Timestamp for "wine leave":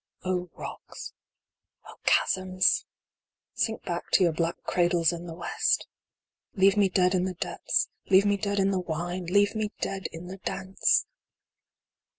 8.79-9.53